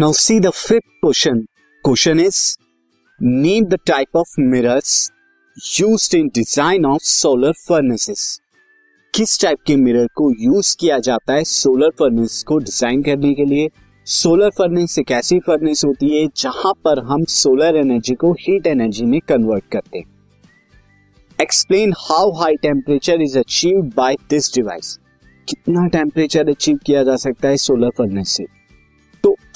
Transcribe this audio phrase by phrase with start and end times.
[0.00, 1.38] Now see the fifth question
[1.84, 2.40] question is
[3.20, 4.90] name the type of mirrors
[5.80, 8.20] used in design of solar furnaces
[9.14, 13.44] किस type के mirror को use किया जाता है solar furnace को design करने के
[13.44, 13.68] लिए?
[14.06, 19.04] सोलर फर्नेस एक ऐसी फर्नेस होती है जहाँ पर हम सोलर एनर्जी को हीट एनर्जी
[19.04, 20.06] में कन्वर्ट करते हैं।
[21.38, 24.98] Explain how high temperature is achieve by this device
[25.48, 28.46] कितना टेम्परेचर अचीव किया जा सकता है सोलर फर्नेस से?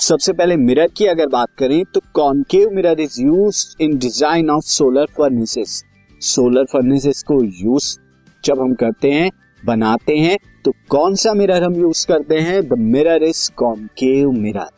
[0.02, 4.65] सबसे पहले मिरर की अगर बात करें तो concave mirror is use in design of
[4.66, 5.83] solar furnaces
[6.20, 7.87] solar furnaces को यूज़
[8.45, 9.30] जब हम करते हैं,
[9.62, 12.62] बनाते हैं तो कौन सा मिरर हम यूज़ करते हैं?
[12.69, 14.69] The mirror is concave mirror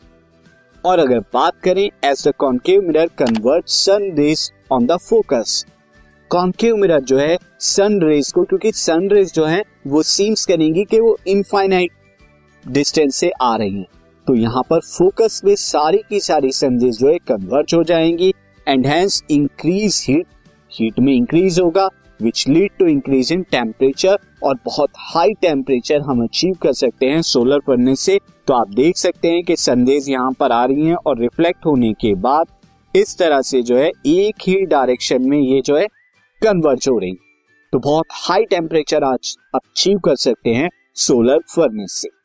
[0.83, 5.65] और अगर बात करें as the concave mirror convert sun rays on the focus
[6.31, 10.83] concave mirror जो है सन रेज को, क्योंकि सन रेज जो है, वो सीम्स करेंगी
[10.83, 11.91] कि वो इनफाइनाइट
[12.63, 13.87] डिस्टेंस से आ रही हैं।
[14.27, 18.33] तो यहाँ पर फोकस में सारी की सारी रेज जो है कन्वर्ट हो जाएँगी
[18.67, 20.25] and hence increase heat
[20.71, 21.89] heat में इंक्रीज होगा
[22.21, 27.21] which lead to increase in temperature और बहुत हाई टेम्परेचर हम अचीव कर सकते हैं
[27.21, 30.95] सोलर फर्नेस से। तो आप देख सकते हैं कि सनरेज यहाँ पर आ रही हैं
[30.95, 32.45] और रिफ्लेक्ट होने के बाद
[32.95, 35.87] इस तरह से जो है एक ही डायरेक्शन में ये जो है
[36.43, 37.13] कन्वर्ज हो रही
[37.71, 42.24] तो बहुत हाई टेम्परेचर आज अचीव कर सकते हैं सोलर फर्नेस से।